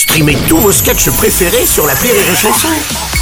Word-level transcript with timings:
Streamez 0.00 0.38
tous 0.48 0.56
vos 0.56 0.72
sketchs 0.72 1.10
préférés 1.10 1.66
sur 1.66 1.86
la 1.86 1.92
Rire 1.92 2.14
et 2.14 2.34
Chanson. 2.34 2.68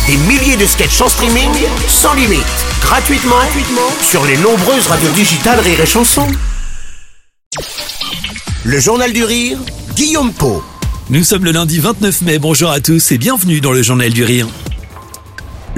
Des 0.06 0.16
milliers 0.16 0.56
de 0.56 0.64
sketchs 0.64 1.00
en 1.00 1.08
streaming, 1.08 1.50
sans 1.88 2.14
limite, 2.14 2.44
gratuitement, 2.80 3.34
gratuitement 3.34 3.90
sur 4.00 4.24
les 4.24 4.36
nombreuses 4.36 4.86
radios 4.86 5.10
digitales 5.10 5.58
Rire 5.58 5.80
et. 5.80 6.28
Le 8.62 8.78
Journal 8.78 9.12
du 9.12 9.24
Rire, 9.24 9.58
Guillaume 9.96 10.32
Po. 10.32 10.62
Nous 11.10 11.24
sommes 11.24 11.44
le 11.44 11.50
lundi 11.50 11.80
29 11.80 12.22
mai, 12.22 12.38
bonjour 12.38 12.70
à 12.70 12.78
tous 12.78 13.10
et 13.10 13.18
bienvenue 13.18 13.60
dans 13.60 13.72
le 13.72 13.82
Journal 13.82 14.12
du 14.12 14.22
Rire. 14.22 14.46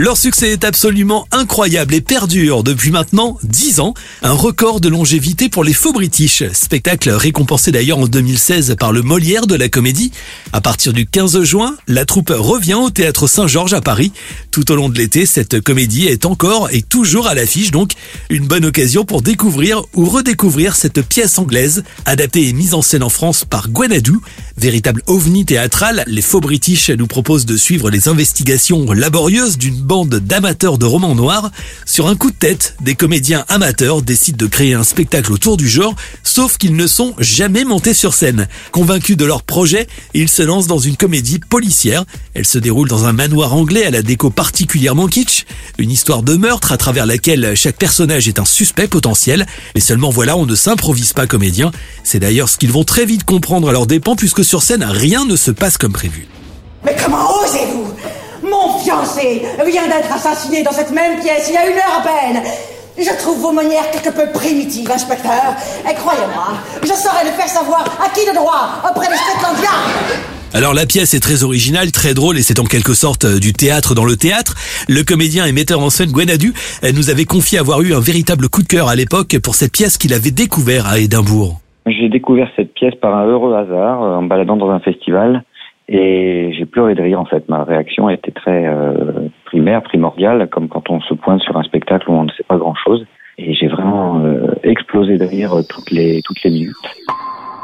Leur 0.01 0.17
succès 0.17 0.53
est 0.53 0.65
absolument 0.65 1.29
incroyable 1.31 1.93
et 1.93 2.01
perdure 2.01 2.63
depuis 2.63 2.91
maintenant 2.91 3.37
10 3.43 3.81
ans. 3.81 3.93
Un 4.23 4.33
record 4.33 4.81
de 4.81 4.89
longévité 4.89 5.51
pour 5.51 5.63
les 5.63 5.75
Faux 5.75 5.93
British. 5.93 6.43
Spectacle 6.55 7.11
récompensé 7.11 7.71
d'ailleurs 7.71 7.99
en 7.99 8.07
2016 8.07 8.77
par 8.81 8.93
le 8.93 9.03
Molière 9.03 9.47
de 9.47 9.55
la 9.55 9.69
comédie. 9.69 10.11
À 10.55 10.63
partir 10.63 10.95
du 10.95 11.05
15 11.05 11.43
juin, 11.43 11.77
la 11.87 12.07
troupe 12.07 12.33
revient 12.35 12.79
au 12.83 12.89
théâtre 12.89 13.27
Saint-Georges 13.27 13.75
à 13.75 13.83
Paris. 13.83 14.11
Tout 14.51 14.73
au 14.73 14.75
long 14.75 14.89
de 14.89 14.97
l'été, 14.97 15.27
cette 15.27 15.61
comédie 15.61 16.07
est 16.07 16.25
encore 16.25 16.71
et 16.73 16.81
toujours 16.81 17.27
à 17.27 17.35
l'affiche, 17.35 17.71
donc 17.71 17.93
une 18.31 18.47
bonne 18.47 18.65
occasion 18.65 19.05
pour 19.05 19.21
découvrir 19.21 19.83
ou 19.93 20.07
redécouvrir 20.07 20.77
cette 20.77 21.07
pièce 21.07 21.39
anglaise, 21.39 21.85
adaptée 22.07 22.49
et 22.49 22.55
mise 22.55 22.73
en 22.73 22.81
scène 22.81 23.03
en 23.03 23.11
France 23.11 23.45
par 23.45 23.69
Gwenadou. 23.69 24.23
Véritable 24.57 25.03
ovni 25.07 25.45
théâtral, 25.45 26.05
les 26.07 26.23
Faux 26.23 26.41
British 26.41 26.89
nous 26.89 27.07
proposent 27.07 27.45
de 27.45 27.59
suivre 27.59 27.91
les 27.91 28.09
investigations 28.09 28.93
laborieuses 28.93 29.59
d'une 29.59 29.90
bande 29.91 30.21
d'amateurs 30.21 30.79
de 30.79 30.87
romans 30.87 31.17
noirs. 31.17 31.51
Sur 31.85 32.07
un 32.07 32.15
coup 32.15 32.31
de 32.31 32.37
tête, 32.37 32.77
des 32.81 32.95
comédiens 32.95 33.45
amateurs 33.49 34.03
décident 34.03 34.37
de 34.37 34.47
créer 34.47 34.75
un 34.75 34.85
spectacle 34.85 35.33
autour 35.33 35.57
du 35.57 35.69
genre, 35.69 35.97
sauf 36.23 36.59
qu'ils 36.59 36.77
ne 36.77 36.87
sont 36.87 37.13
jamais 37.19 37.65
montés 37.65 37.93
sur 37.93 38.15
scène. 38.15 38.47
Convaincus 38.71 39.17
de 39.17 39.25
leur 39.25 39.43
projet, 39.43 39.89
ils 40.15 40.29
se 40.29 40.45
lancent 40.45 40.69
dans 40.69 40.79
une 40.79 40.97
comédie 40.97 41.41
policière. 41.41 42.05
Elle 42.35 42.47
se 42.47 42.59
déroule 42.59 42.89
dans 42.89 43.07
un 43.07 43.13
manoir 43.13 43.53
anglais 43.53 43.85
à 43.85 43.91
la 43.91 44.03
déco 44.03 44.31
particulièrement 44.31 45.09
kitsch, 45.09 45.45
une 45.77 45.91
histoire 45.91 46.23
de 46.23 46.37
meurtre 46.37 46.71
à 46.71 46.77
travers 46.77 47.05
laquelle 47.05 47.57
chaque 47.57 47.77
personnage 47.77 48.29
est 48.29 48.39
un 48.39 48.45
suspect 48.45 48.87
potentiel. 48.87 49.45
Et 49.75 49.81
seulement 49.81 50.11
voilà, 50.11 50.37
on 50.37 50.47
ne 50.47 50.55
s'improvise 50.55 51.15
pas 51.15 51.27
comédien. 51.27 51.73
C'est 52.05 52.21
d'ailleurs 52.21 52.49
ce 52.49 52.59
qu'ils 52.59 52.71
vont 52.71 52.85
très 52.85 53.07
vite 53.07 53.25
comprendre 53.25 53.69
à 53.69 53.73
leur 53.73 53.89
dépens 53.89 54.15
puisque 54.15 54.45
sur 54.45 54.63
scène, 54.63 54.85
rien 54.85 55.25
ne 55.25 55.35
se 55.35 55.51
passe 55.51 55.79
comme 55.79 55.93
prévu. 55.93 56.29
Mais 56.85 56.95
comment 56.97 57.27
osez-vous? 57.43 57.91
Fiancé 58.91 59.43
vient 59.67 59.87
d'être 59.87 60.13
assassiné 60.13 60.63
dans 60.63 60.73
cette 60.73 60.91
même 60.91 61.21
pièce 61.21 61.49
il 61.49 61.55
y 61.55 61.57
a 61.57 61.67
une 61.71 61.77
heure 61.77 61.99
à 61.99 62.03
peine. 62.03 62.43
Je 62.99 63.17
trouve 63.23 63.39
vos 63.39 63.53
manières 63.53 63.89
quelque 63.91 64.11
peu 64.11 64.31
primitives, 64.33 64.91
inspecteur. 64.91 65.55
Et 65.89 65.95
croyez-moi, 65.95 66.49
je 66.83 66.93
saurais 66.93 67.25
le 67.25 67.31
faire 67.31 67.49
savoir 67.49 67.85
à 68.05 68.09
qui 68.11 68.27
de 68.27 68.35
droit 68.35 68.83
auprès 68.91 69.07
des 69.09 69.17
Scotlandiens. 69.17 69.69
Alors 70.53 70.75
la 70.75 70.85
pièce 70.85 71.15
est 71.15 71.21
très 71.21 71.45
originale, 71.45 71.93
très 71.93 72.13
drôle 72.13 72.37
et 72.37 72.43
c'est 72.43 72.59
en 72.59 72.65
quelque 72.65 72.93
sorte 72.93 73.25
euh, 73.25 73.39
du 73.39 73.53
théâtre 73.53 73.95
dans 73.95 74.05
le 74.05 74.17
théâtre. 74.17 74.55
Le 74.89 75.05
comédien 75.05 75.47
et 75.47 75.53
metteur 75.53 75.81
en 75.81 75.91
scène 75.91 76.11
Gwenadu 76.11 76.53
euh, 76.83 76.91
nous 76.93 77.09
avait 77.09 77.25
confié 77.25 77.61
avoir 77.61 77.83
eu 77.83 77.95
un 77.95 78.01
véritable 78.01 78.49
coup 78.49 78.63
de 78.63 78.67
cœur 78.67 78.89
à 78.89 78.97
l'époque 78.97 79.39
pour 79.45 79.55
cette 79.55 79.73
pièce 79.73 79.97
qu'il 79.97 80.13
avait 80.13 80.33
découvert 80.33 80.89
à 80.89 80.99
Édimbourg. 80.99 81.61
J'ai 81.87 82.09
découvert 82.09 82.49
cette 82.57 82.75
pièce 82.75 82.97
par 83.01 83.17
un 83.17 83.27
heureux 83.27 83.55
hasard 83.55 84.03
euh, 84.03 84.17
en 84.17 84.23
baladant 84.25 84.57
dans 84.57 84.71
un 84.71 84.81
festival 84.81 85.45
et 85.91 86.53
j'ai 86.57 86.67
pleuré 86.67 86.95
de 86.95 87.03
rire 87.03 87.21
en 87.21 87.27
fait. 87.27 87.49
Ma 87.49 87.65
réaction 87.65 88.09
était 88.09 88.31
très 88.31 88.67
euh, 88.67 89.29
primaire, 89.45 89.83
primordiale, 89.83 90.49
comme 90.49 90.69
quand 90.69 90.89
on 90.89 91.01
se 91.01 91.15
pointe 91.15 91.43
sur 91.43 91.57
un 91.57 91.65
spectacle 91.65 92.09
où 92.09 92.15
on 92.15 92.25
ne 92.25 92.31
sait 92.31 92.45
pas 92.47 92.57
grand-chose. 92.57 93.05
Et 93.39 93.55
j'ai 93.55 93.67
vraiment 93.67 94.21
euh, 94.21 94.55
explosé 94.63 95.19
de 95.19 95.25
rire 95.25 95.53
toutes 95.69 95.91
les 95.91 96.23
toutes 96.25 96.43
les 96.45 96.51
minutes. 96.51 96.77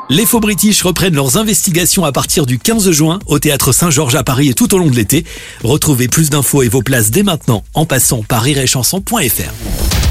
Les 0.08 0.24
faux 0.24 0.40
british 0.40 0.82
reprennent 0.82 1.14
leurs 1.14 1.36
investigations 1.36 2.04
à 2.04 2.12
partir 2.12 2.46
du 2.46 2.58
15 2.58 2.90
juin 2.90 3.18
au 3.28 3.38
théâtre 3.38 3.72
Saint-Georges 3.72 4.14
à 4.14 4.22
Paris 4.22 4.48
et 4.50 4.54
tout 4.54 4.72
au 4.74 4.78
long 4.78 4.88
de 4.88 4.94
l'été. 4.94 5.24
Retrouvez 5.64 6.08
plus 6.08 6.30
d'infos 6.30 6.62
et 6.62 6.68
vos 6.68 6.82
places 6.82 7.10
dès 7.10 7.24
maintenant 7.24 7.62
en 7.74 7.86
passant 7.86 8.22
par 8.22 8.42
rirechanson.fr. 8.42 10.05